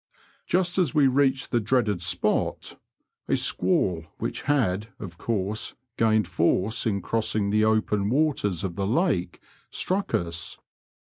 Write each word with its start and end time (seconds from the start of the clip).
Just 0.47 0.79
as 0.79 0.95
we 0.95 1.05
reached 1.05 1.51
the 1.51 1.59
dreaded 1.59 2.01
spot, 2.01 2.79
a 3.27 3.35
squall, 3.35 4.03
which 4.17 4.41
had, 4.41 4.87
of 4.97 5.19
course, 5.19 5.75
gained 5.95 6.27
force 6.27 6.87
in 6.87 7.03
crossing 7.03 7.51
the 7.51 7.63
open 7.63 8.09
waters 8.09 8.63
of 8.63 8.75
the 8.77 8.87
lake, 8.87 9.39
struck 9.69 10.15
us. 10.15 10.57